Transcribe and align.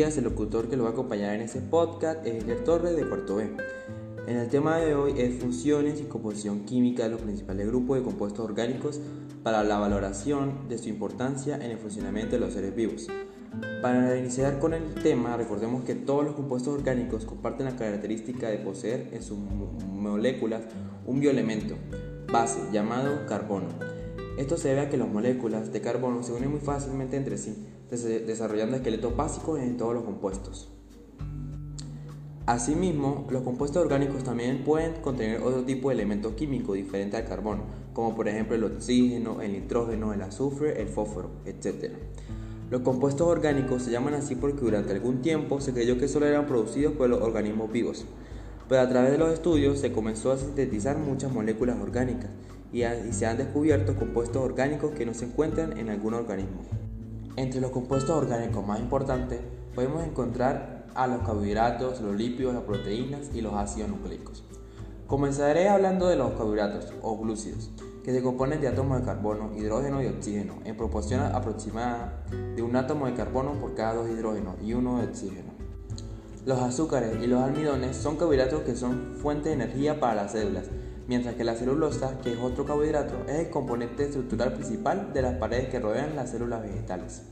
el 0.00 0.24
locutor 0.24 0.70
que 0.70 0.78
lo 0.78 0.84
va 0.84 0.90
a 0.90 0.92
acompañar 0.92 1.34
en 1.34 1.42
este 1.42 1.60
podcast 1.60 2.26
es 2.26 2.42
Edgar 2.42 2.64
Torres 2.64 2.96
de 2.96 3.06
Cuarto 3.06 3.36
B. 3.36 3.50
En 4.26 4.38
el 4.38 4.48
tema 4.48 4.78
de 4.78 4.94
hoy 4.94 5.12
es 5.18 5.38
funciones 5.38 6.00
y 6.00 6.04
composición 6.04 6.60
química 6.60 7.02
de 7.02 7.10
los 7.10 7.20
principales 7.20 7.66
grupos 7.66 7.98
de 7.98 8.04
compuestos 8.04 8.42
orgánicos 8.42 8.98
para 9.42 9.62
la 9.62 9.78
valoración 9.78 10.70
de 10.70 10.78
su 10.78 10.88
importancia 10.88 11.56
en 11.56 11.70
el 11.70 11.76
funcionamiento 11.76 12.32
de 12.32 12.40
los 12.40 12.54
seres 12.54 12.74
vivos. 12.74 13.08
Para 13.82 14.16
iniciar 14.16 14.58
con 14.58 14.72
el 14.72 14.94
tema, 14.94 15.36
recordemos 15.36 15.84
que 15.84 15.94
todos 15.94 16.24
los 16.24 16.34
compuestos 16.34 16.72
orgánicos 16.72 17.26
comparten 17.26 17.66
la 17.66 17.76
característica 17.76 18.48
de 18.48 18.56
poseer 18.56 19.10
en 19.12 19.22
sus 19.22 19.36
moléculas 19.38 20.62
un 21.04 21.20
bioelemento, 21.20 21.74
base, 22.32 22.58
llamado 22.72 23.26
carbono. 23.26 23.68
Esto 24.38 24.56
se 24.56 24.68
debe 24.68 24.80
a 24.80 24.88
que 24.88 24.96
las 24.96 25.08
moléculas 25.08 25.74
de 25.74 25.82
carbono 25.82 26.22
se 26.22 26.32
unen 26.32 26.52
muy 26.52 26.60
fácilmente 26.60 27.18
entre 27.18 27.36
sí, 27.36 27.66
desarrollando 27.90 28.76
esqueletos 28.76 29.16
básicos 29.16 29.60
en 29.60 29.76
todos 29.76 29.94
los 29.94 30.04
compuestos. 30.04 30.68
Asimismo, 32.46 33.26
los 33.30 33.42
compuestos 33.42 33.82
orgánicos 33.82 34.24
también 34.24 34.64
pueden 34.64 34.94
contener 35.02 35.42
otro 35.42 35.62
tipo 35.62 35.88
de 35.88 35.94
elementos 35.94 36.32
químicos 36.32 36.74
diferentes 36.74 37.20
al 37.20 37.28
carbono, 37.28 37.62
como 37.92 38.16
por 38.16 38.28
ejemplo 38.28 38.56
el 38.56 38.64
oxígeno, 38.64 39.40
el 39.40 39.52
nitrógeno, 39.52 40.12
el 40.12 40.22
azufre, 40.22 40.80
el 40.80 40.88
fósforo, 40.88 41.30
etc. 41.44 41.92
Los 42.70 42.80
compuestos 42.80 43.26
orgánicos 43.26 43.82
se 43.82 43.90
llaman 43.90 44.14
así 44.14 44.34
porque 44.34 44.62
durante 44.62 44.92
algún 44.92 45.22
tiempo 45.22 45.60
se 45.60 45.72
creyó 45.72 45.98
que 45.98 46.08
solo 46.08 46.26
eran 46.26 46.46
producidos 46.46 46.94
por 46.94 47.08
los 47.08 47.20
organismos 47.20 47.70
vivos, 47.70 48.04
pero 48.68 48.80
a 48.80 48.88
través 48.88 49.12
de 49.12 49.18
los 49.18 49.32
estudios 49.32 49.78
se 49.78 49.92
comenzó 49.92 50.32
a 50.32 50.38
sintetizar 50.38 50.96
muchas 50.96 51.32
moléculas 51.32 51.78
orgánicas 51.80 52.30
y, 52.72 52.82
se 53.12 53.26
han 53.26 53.36
descubierto 53.36 53.96
compuestos 53.96 54.42
orgánicos 54.42 54.92
que 54.92 55.06
no 55.06 55.14
se 55.14 55.26
encuentran 55.26 55.78
en 55.78 55.88
algún 55.88 56.14
organismo. 56.14 56.62
Entre 57.36 57.60
los 57.60 57.70
compuestos 57.70 58.10
orgánicos 58.10 58.66
más 58.66 58.80
importantes 58.80 59.40
podemos 59.74 60.04
encontrar 60.04 60.86
a 60.94 61.06
los 61.06 61.20
carbohidratos, 61.20 62.00
los 62.00 62.16
lípidos, 62.16 62.54
las 62.54 62.64
proteínas 62.64 63.30
y 63.32 63.40
los 63.40 63.54
ácidos 63.54 63.90
nucleicos. 63.90 64.44
Comenzaré 65.06 65.68
hablando 65.68 66.08
de 66.08 66.16
los 66.16 66.32
carbohidratos 66.32 66.92
o 67.02 67.18
glúcidos, 67.18 67.70
que 68.04 68.12
se 68.12 68.22
componen 68.22 68.60
de 68.60 68.68
átomos 68.68 68.98
de 68.98 69.04
carbono, 69.04 69.50
hidrógeno 69.56 70.02
y 70.02 70.06
oxígeno, 70.06 70.54
en 70.64 70.76
proporción 70.76 71.20
aproximada 71.20 72.24
de 72.56 72.62
un 72.62 72.74
átomo 72.76 73.06
de 73.06 73.14
carbono 73.14 73.52
por 73.54 73.74
cada 73.74 73.94
dos 73.94 74.10
hidrógenos 74.10 74.56
y 74.62 74.74
uno 74.74 74.98
de 74.98 75.06
oxígeno. 75.06 75.50
Los 76.46 76.58
azúcares 76.60 77.22
y 77.22 77.26
los 77.26 77.42
almidones 77.42 77.96
son 77.96 78.16
carbohidratos 78.16 78.62
que 78.62 78.74
son 78.74 79.14
fuente 79.20 79.50
de 79.50 79.56
energía 79.56 80.00
para 80.00 80.14
las 80.14 80.32
células 80.32 80.66
mientras 81.10 81.34
que 81.34 81.42
la 81.42 81.56
celulosa, 81.56 82.20
que 82.22 82.34
es 82.34 82.38
otro 82.38 82.64
carbohidrato, 82.64 83.24
es 83.26 83.40
el 83.40 83.50
componente 83.50 84.04
estructural 84.04 84.52
principal 84.52 85.12
de 85.12 85.22
las 85.22 85.34
paredes 85.38 85.68
que 85.68 85.80
rodean 85.80 86.14
las 86.14 86.30
células 86.30 86.62
vegetales. 86.62 87.22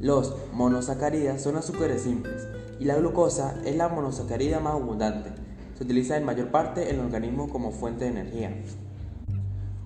Los 0.00 0.34
monosacáridas 0.54 1.42
son 1.42 1.56
azúcares 1.56 2.00
simples 2.00 2.48
y 2.80 2.86
la 2.86 2.96
glucosa 2.96 3.60
es 3.66 3.76
la 3.76 3.90
monosacárida 3.90 4.58
más 4.60 4.72
abundante. 4.72 5.28
Se 5.76 5.84
utiliza 5.84 6.16
en 6.16 6.24
mayor 6.24 6.50
parte 6.50 6.88
en 6.88 6.94
el 6.94 7.04
organismo 7.04 7.50
como 7.50 7.72
fuente 7.72 8.06
de 8.06 8.10
energía. 8.12 8.56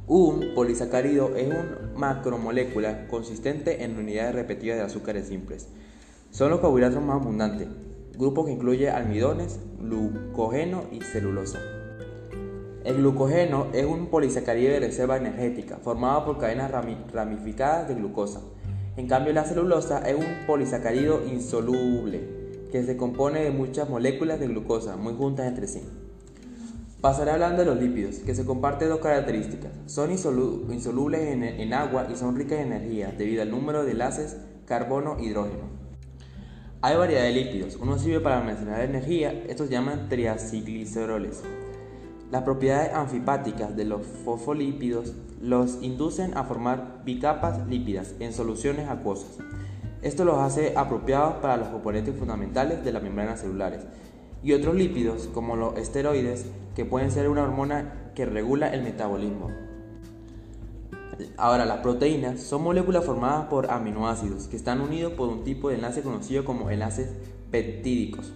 Un 0.07 0.55
polisacárido 0.55 1.35
es 1.35 1.49
una 1.49 1.81
macromolécula 1.97 3.09
consistente 3.09 3.83
en 3.83 3.99
unidades 3.99 4.37
repetidas 4.37 4.79
de 4.79 4.85
azúcares 4.85 5.27
simples. 5.27 5.67
Son 6.31 6.51
los 6.51 6.61
carbohidratos 6.61 7.03
más 7.03 7.21
abundantes, 7.21 7.67
grupo 8.17 8.45
que 8.45 8.53
incluye 8.53 8.91
almidones, 8.91 9.59
glucógeno 9.81 10.85
y 10.93 11.01
celulosa. 11.01 11.59
El 12.85 12.97
glucógeno 12.97 13.69
es 13.73 13.87
un 13.87 14.09
polisacárido 14.09 14.73
de 14.73 14.81
reserva 14.81 15.17
energética 15.17 15.77
formado 15.77 16.25
por 16.25 16.39
cadenas 16.39 16.71
ramificadas 17.13 17.87
de 17.87 17.95
glucosa. 17.95 18.41
En 18.97 19.07
cambio, 19.07 19.33
la 19.33 19.45
celulosa 19.45 20.01
es 20.01 20.17
un 20.17 20.47
polisacárido 20.49 21.23
insoluble 21.25 22.43
que 22.73 22.83
se 22.83 22.97
compone 22.97 23.43
de 23.43 23.53
muchas 23.53 23.89
moléculas 23.89 24.41
de 24.41 24.49
glucosa 24.49 24.97
muy 24.97 25.15
juntas 25.15 25.47
entre 25.47 25.69
sí. 25.69 25.81
Pasaré 27.01 27.31
hablando 27.31 27.63
de 27.63 27.67
los 27.67 27.81
lípidos, 27.81 28.17
que 28.17 28.35
se 28.35 28.45
comparten 28.45 28.89
dos 28.89 29.01
características. 29.01 29.71
Son 29.87 30.11
insolubles 30.11 31.21
en, 31.21 31.75
agua 31.75 32.09
y 32.13 32.17
son 32.17 32.35
ricas 32.35 32.59
en 32.59 32.73
energía 32.73 33.15
debido 33.17 33.43
al 33.43 33.51
número 33.51 33.85
de 33.85 33.93
enlaces 33.93 34.39
carbono-hidrógeno. 34.67 35.71
Hay 36.81 36.97
variedad 36.97 37.23
de 37.23 37.33
lípidos. 37.33 37.77
Uno 37.77 37.97
sirve 37.97 38.21
para 38.21 38.39
almacenar 38.39 38.81
energía, 38.81 39.45
estos 39.49 39.69
se 39.69 39.73
llaman 39.73 40.09
triacilgliceroles. 40.09 41.43
Las 42.33 42.45
propiedades 42.45 42.95
anfipáticas 42.95 43.77
de 43.77 43.85
los 43.85 44.07
fosfolípidos 44.25 45.13
los 45.43 45.83
inducen 45.83 46.35
a 46.35 46.45
formar 46.45 47.03
bicapas 47.05 47.69
lípidas 47.69 48.15
en 48.21 48.33
soluciones 48.33 48.89
acuosas. 48.89 49.37
Esto 50.01 50.25
los 50.25 50.39
hace 50.39 50.73
apropiados 50.75 51.35
para 51.43 51.59
los 51.59 51.69
componentes 51.69 52.17
fundamentales 52.17 52.83
de 52.87 52.91
las 52.91 53.03
membranas 53.03 53.41
celulares. 53.43 53.83
Y 54.43 54.55
otros 54.55 54.75
lípidos, 54.75 55.29
como 55.35 55.57
los 55.57 55.77
esteroides, 55.77 56.47
que 56.75 56.87
pueden 56.87 57.11
ser 57.11 57.29
una 57.29 57.43
hormona 57.43 58.13
que 58.15 58.25
regula 58.25 58.73
el 58.73 58.83
metabolismo. 58.83 59.51
Ahora, 61.37 61.67
las 61.67 61.81
proteínas 61.81 62.41
son 62.41 62.63
moléculas 62.63 63.05
formadas 63.05 63.49
por 63.49 63.71
aminoácidos 63.71 64.49
que 64.49 64.57
están 64.57 64.81
unidos 64.81 65.13
por 65.13 65.29
un 65.29 65.45
tipo 65.45 65.69
de 65.69 65.75
enlace 65.75 66.01
conocido 66.01 66.47
como 66.47 66.71
enlaces 66.71 67.11
peptídicos. 67.51 68.33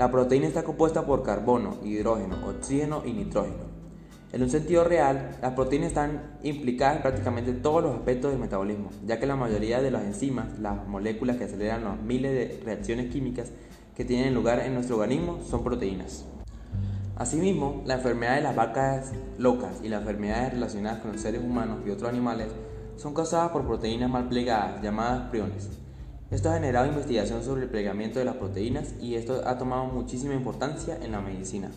La 0.00 0.10
proteína 0.10 0.46
está 0.46 0.62
compuesta 0.62 1.04
por 1.04 1.22
carbono, 1.22 1.76
hidrógeno, 1.84 2.36
oxígeno 2.48 3.02
y 3.04 3.12
nitrógeno. 3.12 3.64
En 4.32 4.42
un 4.42 4.48
sentido 4.48 4.82
real, 4.82 5.36
las 5.42 5.52
proteínas 5.52 5.88
están 5.88 6.38
implicadas 6.42 6.96
en 6.96 7.02
prácticamente 7.02 7.52
todos 7.52 7.82
los 7.82 7.96
aspectos 7.96 8.30
del 8.30 8.40
metabolismo, 8.40 8.88
ya 9.04 9.20
que 9.20 9.26
la 9.26 9.36
mayoría 9.36 9.82
de 9.82 9.90
las 9.90 10.04
enzimas, 10.04 10.58
las 10.58 10.88
moléculas 10.88 11.36
que 11.36 11.44
aceleran 11.44 11.84
los 11.84 12.00
miles 12.00 12.32
de 12.32 12.62
reacciones 12.64 13.12
químicas 13.12 13.52
que 13.94 14.06
tienen 14.06 14.32
lugar 14.32 14.60
en 14.60 14.72
nuestro 14.72 14.96
organismo, 14.96 15.40
son 15.42 15.62
proteínas. 15.62 16.24
Asimismo, 17.16 17.82
la 17.84 17.96
enfermedad 17.96 18.36
de 18.36 18.40
las 18.40 18.56
vacas 18.56 19.12
locas 19.36 19.82
y 19.82 19.90
las 19.90 20.00
enfermedades 20.00 20.54
relacionadas 20.54 21.00
con 21.00 21.12
los 21.12 21.20
seres 21.20 21.42
humanos 21.44 21.80
y 21.86 21.90
otros 21.90 22.08
animales 22.08 22.48
son 22.96 23.12
causadas 23.12 23.50
por 23.50 23.66
proteínas 23.66 24.08
mal 24.08 24.30
plegadas 24.30 24.80
llamadas 24.80 25.28
priones. 25.28 25.68
Esto 26.30 26.48
ha 26.48 26.54
generado 26.54 26.86
investigación 26.86 27.42
sobre 27.42 27.62
el 27.62 27.68
plegamiento 27.68 28.20
de 28.20 28.24
las 28.24 28.36
proteínas 28.36 28.94
y 29.00 29.16
esto 29.16 29.42
ha 29.44 29.58
tomado 29.58 29.86
muchísima 29.86 30.32
importancia 30.32 30.96
en 31.02 31.10
la 31.10 31.20
medicina. 31.20 31.72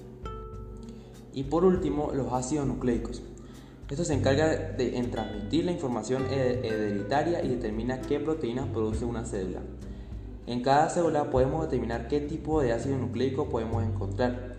Y 1.34 1.46
por 1.46 1.66
último, 1.66 2.12
los 2.14 2.32
ácidos 2.32 2.68
nucleicos. 2.68 3.24
Esto 3.90 4.06
se 4.06 4.14
encarga 4.14 4.48
de 4.50 4.98
en 4.98 5.10
transmitir 5.10 5.66
la 5.66 5.72
información 5.72 6.26
hereditaria 6.32 7.44
y 7.44 7.50
determina 7.50 8.02
qué 8.02 8.20
proteínas 8.20 8.68
produce 8.68 9.06
una 9.06 9.26
célula. 9.26 9.62
En 10.46 10.62
cada 10.62 10.88
célula 10.90 11.32
podemos 11.32 11.64
determinar 11.64 12.08
qué 12.08 12.20
tipo 12.20 12.62
de 12.62 12.74
ácido 12.74 12.98
nucleico 12.98 13.50
podemos 13.50 13.84
encontrar. 13.84 14.58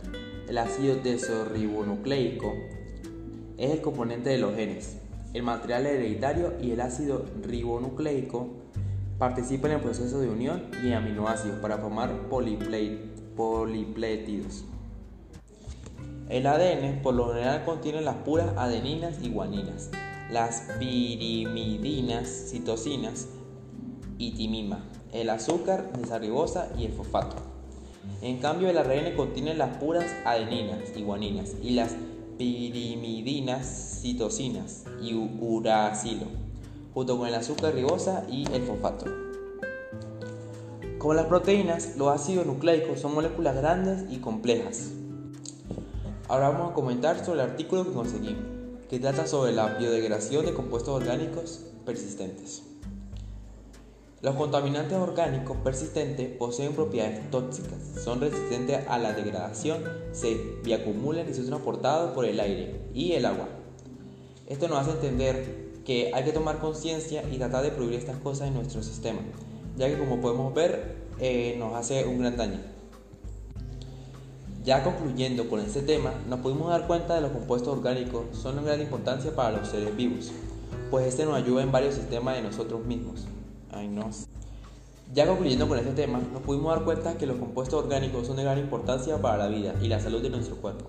El 0.48 0.58
ácido 0.58 0.96
desoxirribonucleico 0.96 2.52
es 3.56 3.70
el 3.70 3.80
componente 3.80 4.30
de 4.30 4.38
los 4.38 4.56
genes, 4.56 4.96
el 5.34 5.44
material 5.44 5.86
hereditario 5.86 6.54
y 6.60 6.72
el 6.72 6.80
ácido 6.80 7.26
ribonucleico 7.46 8.64
Participa 9.18 9.68
en 9.68 9.74
el 9.74 9.80
proceso 9.80 10.18
de 10.18 10.28
unión 10.28 10.70
y 10.82 10.92
aminoácidos 10.92 11.60
para 11.60 11.78
formar 11.78 12.28
poliplétidos. 12.28 14.64
El 16.28 16.48
ADN 16.48 17.00
por 17.00 17.14
lo 17.14 17.28
general 17.28 17.64
contiene 17.64 18.00
las 18.00 18.16
puras 18.16 18.48
adeninas 18.56 19.18
y 19.22 19.28
guaninas, 19.28 19.90
las 20.30 20.62
pirimidinas, 20.80 22.28
citosinas 22.28 23.28
y 24.18 24.32
timima, 24.32 24.84
el 25.12 25.30
azúcar 25.30 25.92
desarribosa 25.92 26.72
y 26.76 26.86
el 26.86 26.92
fosfato. 26.92 27.36
En 28.20 28.38
cambio, 28.38 28.68
el 28.68 28.78
ARN 28.78 29.14
contiene 29.16 29.54
las 29.54 29.76
puras 29.76 30.12
adeninas 30.24 30.80
y 30.96 31.02
guaninas 31.02 31.54
y 31.62 31.70
las 31.70 31.94
pirimidinas, 32.36 34.00
citosinas 34.02 34.86
y 35.00 35.14
uracilo 35.14 36.43
junto 36.94 37.18
con 37.18 37.28
el 37.28 37.34
azúcar 37.34 37.74
ribosa 37.74 38.24
y 38.30 38.50
el 38.52 38.62
fosfato. 38.62 39.06
Como 40.98 41.12
las 41.12 41.26
proteínas, 41.26 41.96
los 41.96 42.08
ácidos 42.08 42.46
nucleicos 42.46 43.00
son 43.00 43.14
moléculas 43.14 43.56
grandes 43.56 44.04
y 44.10 44.18
complejas. 44.18 44.90
Ahora 46.28 46.48
vamos 46.48 46.70
a 46.70 46.74
comentar 46.74 47.22
sobre 47.22 47.42
el 47.42 47.50
artículo 47.50 47.84
que 47.84 47.92
conseguí, 47.92 48.36
que 48.88 48.98
trata 49.00 49.26
sobre 49.26 49.52
la 49.52 49.74
biodegradación 49.74 50.46
de 50.46 50.54
compuestos 50.54 50.94
orgánicos 50.94 51.66
persistentes. 51.84 52.62
Los 54.22 54.36
contaminantes 54.36 54.96
orgánicos 54.96 55.58
persistentes 55.58 56.34
poseen 56.38 56.72
propiedades 56.72 57.30
tóxicas, 57.30 57.78
son 58.02 58.22
resistentes 58.22 58.88
a 58.88 58.96
la 58.96 59.12
degradación, 59.12 59.84
se 60.12 60.58
bioacumulan 60.64 61.28
y 61.28 61.34
son 61.34 61.46
transportados 61.46 62.12
por 62.12 62.24
el 62.24 62.40
aire 62.40 62.80
y 62.94 63.12
el 63.12 63.26
agua. 63.26 63.48
Esto 64.46 64.68
nos 64.68 64.78
hace 64.78 64.92
entender 64.92 65.63
que 65.84 66.12
hay 66.14 66.24
que 66.24 66.32
tomar 66.32 66.58
conciencia 66.58 67.22
y 67.30 67.36
tratar 67.36 67.62
de 67.62 67.70
prohibir 67.70 67.98
estas 67.98 68.16
cosas 68.18 68.48
en 68.48 68.54
nuestro 68.54 68.82
sistema, 68.82 69.20
ya 69.76 69.88
que 69.88 69.98
como 69.98 70.20
podemos 70.20 70.54
ver 70.54 70.96
eh, 71.20 71.56
nos 71.58 71.74
hace 71.74 72.04
un 72.06 72.18
gran 72.18 72.36
daño. 72.36 72.60
Ya 74.64 74.82
concluyendo 74.82 75.48
con 75.50 75.60
este 75.60 75.82
tema, 75.82 76.14
nos 76.26 76.40
pudimos 76.40 76.70
dar 76.70 76.86
cuenta 76.86 77.14
de 77.14 77.20
los 77.20 77.32
compuestos 77.32 77.76
orgánicos 77.76 78.24
son 78.32 78.56
de 78.56 78.62
gran 78.62 78.80
importancia 78.80 79.34
para 79.36 79.58
los 79.58 79.68
seres 79.68 79.94
vivos, 79.94 80.32
pues 80.90 81.06
este 81.06 81.26
nos 81.26 81.34
ayuda 81.34 81.62
en 81.62 81.70
varios 81.70 81.94
sistemas 81.94 82.36
de 82.36 82.42
nosotros 82.42 82.84
mismos. 82.84 83.26
Ya 85.12 85.26
concluyendo 85.26 85.68
con 85.68 85.78
este 85.78 85.92
tema, 85.92 86.20
nos 86.32 86.42
pudimos 86.42 86.74
dar 86.74 86.84
cuenta 86.84 87.18
que 87.18 87.26
los 87.26 87.36
compuestos 87.36 87.84
orgánicos 87.84 88.26
son 88.26 88.36
de 88.36 88.44
gran 88.44 88.58
importancia 88.58 89.20
para 89.20 89.36
la 89.36 89.48
vida 89.48 89.74
y 89.82 89.88
la 89.88 90.00
salud 90.00 90.22
de 90.22 90.30
nuestro 90.30 90.56
cuerpo, 90.56 90.86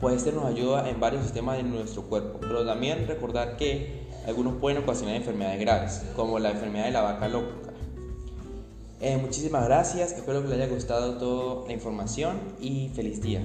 pues 0.00 0.18
este 0.18 0.32
nos 0.32 0.44
ayuda 0.44 0.88
en 0.88 1.00
varios 1.00 1.24
sistemas 1.24 1.56
de 1.56 1.64
nuestro 1.64 2.02
cuerpo, 2.02 2.38
pero 2.40 2.64
también 2.64 3.08
recordar 3.08 3.56
que 3.56 4.09
algunos 4.26 4.54
pueden 4.54 4.82
ocasionar 4.82 5.16
enfermedades 5.16 5.60
graves, 5.60 6.02
como 6.16 6.38
la 6.38 6.50
enfermedad 6.50 6.86
de 6.86 6.90
la 6.92 7.02
vaca 7.02 7.28
loca. 7.28 7.54
Eh, 9.00 9.16
muchísimas 9.16 9.64
gracias, 9.64 10.12
espero 10.12 10.42
que 10.42 10.48
les 10.48 10.58
haya 10.58 10.68
gustado 10.68 11.16
toda 11.16 11.66
la 11.66 11.72
información 11.72 12.38
y 12.60 12.90
feliz 12.94 13.22
día. 13.22 13.42